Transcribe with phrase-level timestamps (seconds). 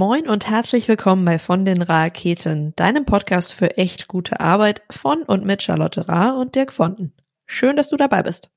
[0.00, 5.24] Moin und herzlich willkommen bei Von den Raketen, deinem Podcast für echt gute Arbeit von
[5.24, 7.12] und mit Charlotte Ra und Dirk Fonten.
[7.44, 8.48] Schön, dass du dabei bist.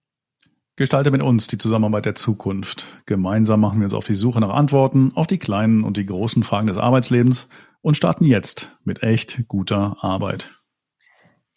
[0.78, 2.86] Gestalte mit uns die Zusammenarbeit der Zukunft.
[3.06, 6.44] Gemeinsam machen wir uns auf die Suche nach Antworten auf die kleinen und die großen
[6.44, 7.50] Fragen des Arbeitslebens
[7.82, 10.62] und starten jetzt mit echt guter Arbeit.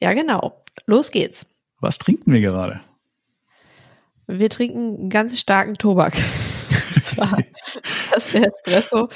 [0.03, 0.65] Ja, genau.
[0.87, 1.47] Los geht's.
[1.79, 2.81] Was trinken wir gerade?
[4.27, 6.17] Wir trinken ganz starken Tobak.
[8.13, 9.09] das ist der Espresso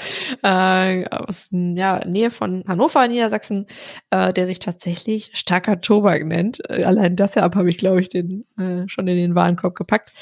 [0.42, 3.66] äh, aus ja, Nähe von Hannover, Niedersachsen,
[4.10, 6.60] äh, der sich tatsächlich starker Tobak nennt.
[6.68, 10.12] Äh, allein deshalb habe ich, glaube ich, den äh, schon in den Warenkorb gepackt.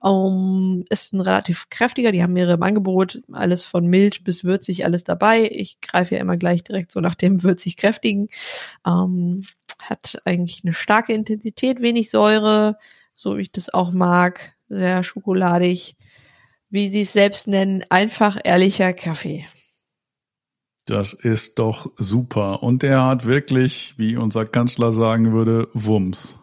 [0.00, 4.84] Um, ist ein relativ kräftiger, die haben mehrere im Angebot, alles von mild bis würzig,
[4.84, 5.50] alles dabei.
[5.50, 8.28] Ich greife ja immer gleich direkt so nach dem würzig kräftigen.
[8.84, 9.42] Um,
[9.78, 12.78] hat eigentlich eine starke Intensität, wenig Säure,
[13.14, 15.96] so wie ich das auch mag, sehr schokoladig
[16.70, 19.46] wie Sie es selbst nennen, einfach ehrlicher Kaffee.
[20.86, 22.62] Das ist doch super.
[22.62, 26.38] Und der hat wirklich, wie unser Kanzler sagen würde, Wumms.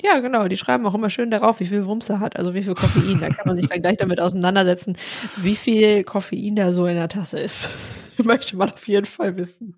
[0.00, 0.48] Ja, genau.
[0.48, 3.20] Die schreiben auch immer schön darauf, wie viel Wumms er hat, also wie viel Koffein.
[3.20, 4.96] Da kann man sich dann gleich damit auseinandersetzen,
[5.36, 7.68] wie viel Koffein da so in der Tasse ist.
[8.22, 9.76] Möchte man auf jeden Fall wissen.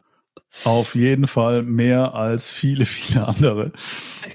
[0.64, 3.72] Auf jeden Fall mehr als viele, viele andere.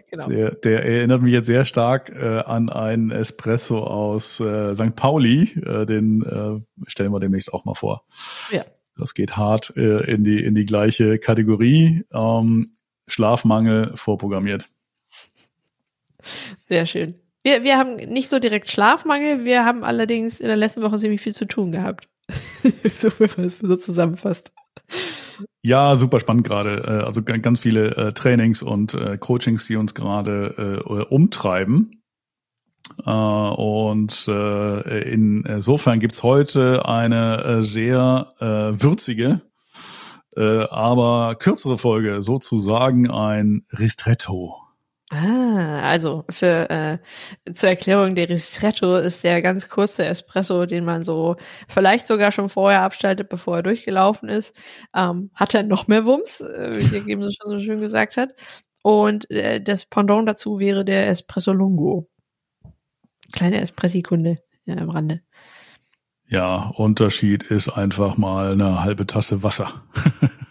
[0.09, 0.27] Genau.
[0.27, 4.95] Der, der erinnert mich jetzt sehr stark äh, an einen Espresso aus äh, St.
[4.95, 5.51] Pauli.
[5.65, 8.05] Äh, den äh, stellen wir demnächst auch mal vor.
[8.51, 8.63] Ja.
[8.97, 12.05] Das geht hart äh, in, die, in die gleiche Kategorie.
[12.13, 12.65] Ähm,
[13.07, 14.67] Schlafmangel vorprogrammiert.
[16.65, 17.15] Sehr schön.
[17.43, 21.21] Wir, wir haben nicht so direkt Schlafmangel, wir haben allerdings in der letzten Woche ziemlich
[21.21, 22.09] viel zu tun gehabt.
[22.97, 24.51] so, wenn man es so zusammenfasst.
[25.61, 26.83] Ja, super spannend gerade.
[26.83, 32.01] Äh, also ganz viele äh, Trainings und äh, Coachings, die uns gerade umtreiben.
[33.03, 39.41] Und insofern gibt's heute eine sehr würzige,
[40.35, 44.64] aber kürzere Folge, sozusagen ein Ristretto.
[45.11, 46.97] Ah, also für äh,
[47.53, 51.35] zur Erklärung der Ristretto ist der ganz kurze Espresso, den man so
[51.67, 54.55] vielleicht sogar schon vorher abstaltet, bevor er durchgelaufen ist.
[54.95, 58.33] Ähm, hat er noch mehr Wumms, äh, wie der Game schon so schön gesagt hat.
[58.81, 62.09] Und äh, das Pendant dazu wäre der Espresso Lungo.
[63.31, 65.21] Kleine Espressikunde ja, am Rande.
[66.27, 69.83] Ja, Unterschied ist einfach mal eine halbe Tasse Wasser.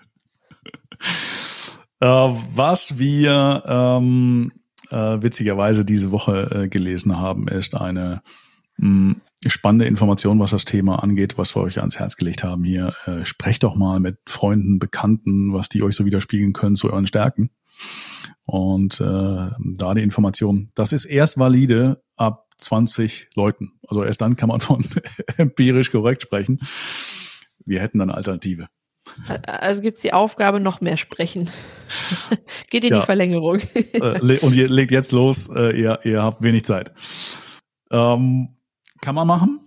[2.05, 2.07] Äh,
[2.55, 4.53] was wir ähm,
[4.91, 8.21] äh, witzigerweise diese Woche äh, gelesen haben, ist eine
[8.77, 12.63] mh, hm, spannende Information, was das Thema angeht, was wir euch ans Herz gelegt haben
[12.63, 12.93] hier.
[13.07, 17.07] Äh, sprecht doch mal mit Freunden, Bekannten, was die euch so widerspiegeln können zu euren
[17.07, 17.49] Stärken.
[18.45, 23.73] Und äh, da die Information, das ist erst valide ab 20 Leuten.
[23.89, 24.85] Also erst dann kann man von
[25.39, 26.61] empirisch korrekt sprechen.
[27.65, 28.69] Wir hätten eine Alternative.
[29.47, 31.51] Also gibt es die Aufgabe, noch mehr sprechen.
[32.71, 33.01] Geht in ja.
[33.01, 33.61] die Verlängerung.
[33.75, 36.93] Äh, und ihr legt jetzt los, äh, ihr, ihr habt wenig Zeit.
[37.91, 38.49] Ähm,
[39.03, 39.61] kann man machen.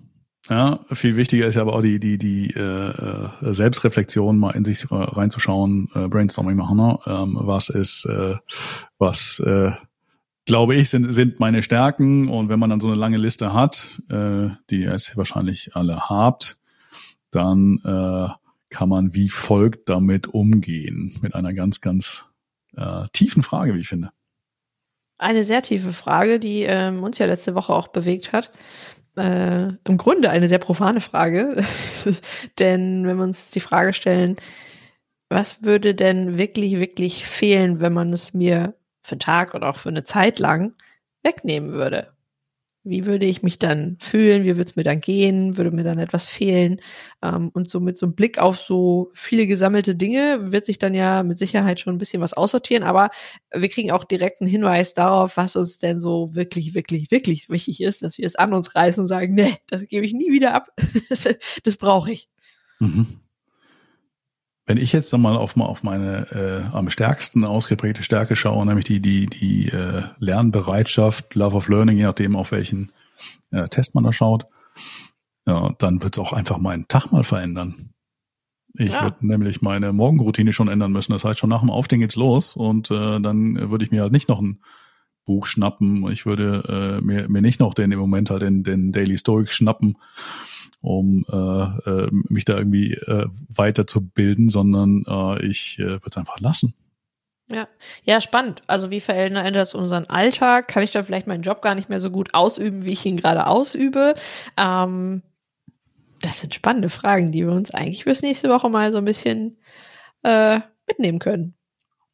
[0.49, 4.85] Ja, viel wichtiger ist ja aber auch die, die, die äh, Selbstreflexion, mal in sich
[4.89, 6.77] reinzuschauen, äh, Brainstorming machen.
[6.77, 6.99] Ne?
[7.05, 8.35] Ähm, was ist, äh,
[8.97, 9.71] was äh,
[10.45, 12.29] glaube ich, sind, sind meine Stärken.
[12.29, 16.09] Und wenn man dann so eine lange Liste hat, äh, die ihr jetzt wahrscheinlich alle
[16.09, 16.57] habt,
[17.31, 18.29] dann äh,
[18.69, 21.15] kann man wie folgt damit umgehen?
[21.21, 22.29] Mit einer ganz, ganz
[22.75, 24.11] äh, tiefen Frage, wie ich finde.
[25.17, 28.51] Eine sehr tiefe Frage, die ähm, uns ja letzte Woche auch bewegt hat.
[29.15, 31.63] Äh, Im Grunde eine sehr profane Frage.
[32.59, 34.37] denn wenn wir uns die Frage stellen,
[35.29, 39.77] was würde denn wirklich, wirklich fehlen, wenn man es mir für einen Tag oder auch
[39.77, 40.75] für eine Zeit lang
[41.23, 42.13] wegnehmen würde?
[42.89, 44.43] Wie würde ich mich dann fühlen?
[44.43, 45.57] Wie würde es mir dann gehen?
[45.57, 46.81] Würde mir dann etwas fehlen?
[47.21, 50.93] Ähm, und so mit so einem Blick auf so viele gesammelte Dinge wird sich dann
[50.93, 52.83] ja mit Sicherheit schon ein bisschen was aussortieren.
[52.83, 53.09] Aber
[53.53, 57.81] wir kriegen auch direkt einen Hinweis darauf, was uns denn so wirklich, wirklich, wirklich wichtig
[57.81, 60.53] ist, dass wir es an uns reißen und sagen, nee, das gebe ich nie wieder
[60.53, 60.69] ab.
[61.09, 61.27] das,
[61.63, 62.29] das brauche ich.
[62.79, 63.19] Mhm.
[64.67, 68.83] Wenn ich jetzt nochmal auf, mal auf meine äh, am stärksten ausgeprägte Stärke schaue, nämlich
[68.83, 72.91] die, die, die äh, Lernbereitschaft, Love of Learning, je nachdem, auf welchen
[73.51, 74.45] äh, Test man da schaut,
[75.45, 77.93] ja, dann wird es auch einfach meinen Tag mal verändern.
[78.73, 79.03] Ich ja.
[79.03, 81.13] würde nämlich meine Morgenroutine schon ändern müssen.
[81.13, 84.11] Das heißt, schon nach dem Aufstehen geht's los und äh, dann würde ich mir halt
[84.11, 84.59] nicht noch ein
[85.23, 86.11] Buch schnappen.
[86.11, 89.53] Ich würde äh, mir, mir nicht noch den im Moment halt den, den Daily Stoic
[89.53, 89.97] schnappen
[90.87, 96.39] um äh, äh, mich da irgendwie äh, weiterzubilden, sondern äh, ich äh, würde es einfach
[96.39, 96.73] lassen.
[97.51, 97.67] Ja,
[98.03, 98.61] ja, spannend.
[98.67, 100.67] Also wie verändert das unseren Alltag?
[100.67, 103.17] Kann ich da vielleicht meinen Job gar nicht mehr so gut ausüben, wie ich ihn
[103.17, 104.15] gerade ausübe?
[104.57, 105.21] Ähm,
[106.21, 109.57] Das sind spannende Fragen, die wir uns eigentlich fürs nächste Woche mal so ein bisschen
[110.23, 111.53] äh, mitnehmen können.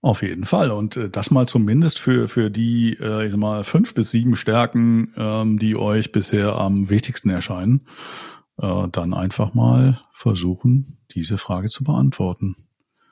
[0.02, 0.70] Auf jeden Fall.
[0.72, 4.36] Und äh, das mal zumindest für, für die, äh, ich sag mal, fünf bis sieben
[4.36, 7.88] Stärken, ähm, die euch bisher am wichtigsten erscheinen.
[8.58, 12.56] Äh, dann einfach mal versuchen, diese Frage zu beantworten.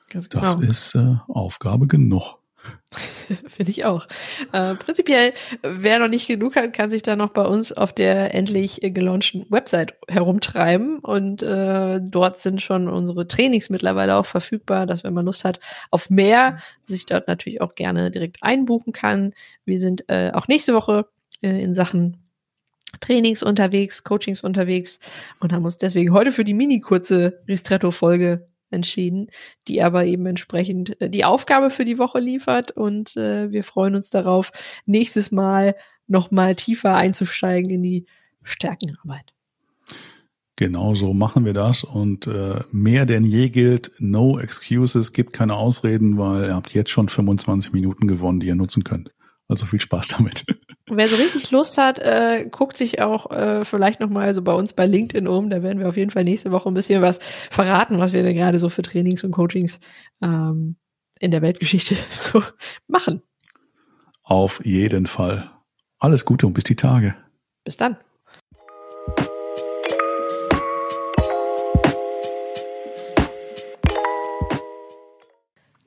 [0.08, 0.54] Ganz genau.
[0.54, 2.38] Das ist äh, Aufgabe genug.
[3.48, 4.06] Finde ich auch.
[4.52, 8.34] Äh, prinzipiell, wer noch nicht genug hat, kann sich da noch bei uns auf der
[8.34, 10.98] endlich gelaunchten Website herumtreiben.
[11.00, 15.60] Und äh, dort sind schon unsere Trainings mittlerweile auch verfügbar, dass wenn man Lust hat
[15.90, 19.32] auf mehr, sich dort natürlich auch gerne direkt einbuchen kann.
[19.64, 21.06] Wir sind äh, auch nächste Woche
[21.42, 22.18] äh, in Sachen
[23.02, 24.98] Trainings unterwegs, Coachings unterwegs
[25.40, 29.28] und haben uns deswegen heute für die mini kurze Ristretto-Folge entschieden,
[29.68, 33.94] die aber eben entsprechend äh, die Aufgabe für die Woche liefert und äh, wir freuen
[33.94, 34.52] uns darauf,
[34.86, 35.76] nächstes Mal
[36.06, 38.06] nochmal tiefer einzusteigen in die
[38.42, 39.34] Stärkenarbeit.
[40.56, 45.56] Genau so machen wir das und äh, mehr denn je gilt, no excuses, gibt keine
[45.56, 49.10] Ausreden, weil ihr habt jetzt schon 25 Minuten gewonnen, die ihr nutzen könnt.
[49.48, 50.44] Also viel Spaß damit.
[50.94, 54.74] Wer so richtig Lust hat, äh, guckt sich auch äh, vielleicht nochmal so bei uns
[54.74, 55.48] bei LinkedIn um.
[55.48, 57.18] Da werden wir auf jeden Fall nächste Woche ein bisschen was
[57.50, 59.80] verraten, was wir da gerade so für Trainings und Coachings
[60.22, 60.76] ähm,
[61.18, 62.42] in der Weltgeschichte so
[62.88, 63.22] machen.
[64.22, 65.50] Auf jeden Fall.
[65.98, 67.14] Alles Gute und bis die Tage.
[67.64, 67.96] Bis dann.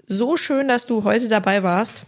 [0.07, 2.07] So schön, dass du heute dabei warst.